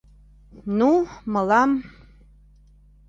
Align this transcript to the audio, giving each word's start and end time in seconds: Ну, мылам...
Ну, 0.77 0.89
мылам... 1.33 1.71